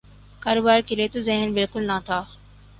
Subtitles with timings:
[0.43, 2.19] کاروبار کیلئے تو ذہن بالکل نہ تھا۔